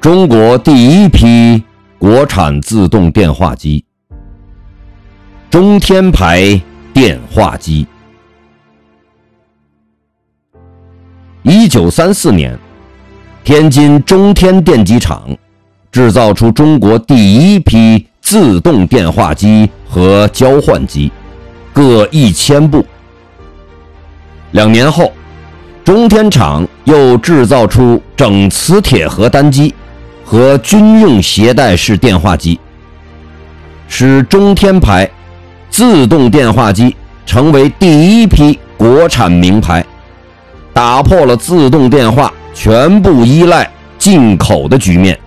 [0.00, 1.62] 中国第一批
[1.98, 3.84] 国产自动电话机——
[5.50, 6.58] 中天牌
[6.94, 7.86] 电话机。
[11.42, 12.58] 一九三四年，
[13.44, 15.36] 天津中天电机厂
[15.92, 21.12] 制造出中国第一批自动电话机和交换机，
[21.74, 22.82] 各一千部。
[24.52, 25.12] 两年后，
[25.84, 29.74] 中天厂又制造出整磁铁盒单机
[30.30, 32.60] 和军用携带式电话机，
[33.88, 35.10] 使中天牌
[35.70, 36.94] 自动电话机
[37.26, 39.84] 成为第一批国产名牌，
[40.72, 45.18] 打破了自动电话全部依赖进口的局面。